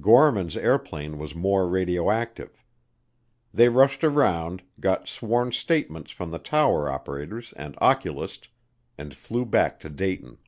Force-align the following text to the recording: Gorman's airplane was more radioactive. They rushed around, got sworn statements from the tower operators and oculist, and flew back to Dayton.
Gorman's 0.00 0.56
airplane 0.56 1.18
was 1.18 1.34
more 1.34 1.68
radioactive. 1.68 2.64
They 3.52 3.68
rushed 3.68 4.02
around, 4.02 4.62
got 4.80 5.06
sworn 5.08 5.52
statements 5.52 6.10
from 6.10 6.30
the 6.30 6.38
tower 6.38 6.88
operators 6.90 7.52
and 7.54 7.76
oculist, 7.82 8.48
and 8.96 9.14
flew 9.14 9.44
back 9.44 9.78
to 9.80 9.90
Dayton. 9.90 10.38